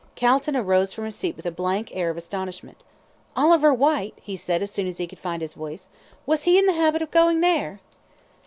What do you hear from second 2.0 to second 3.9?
of astonishment. "Oliver